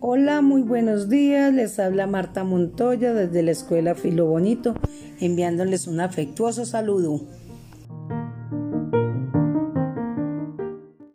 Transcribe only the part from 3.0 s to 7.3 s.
desde la Escuela Filo Bonito, enviándoles un afectuoso saludo.